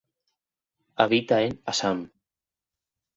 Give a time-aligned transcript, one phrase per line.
[0.95, 1.99] Habita en Assam.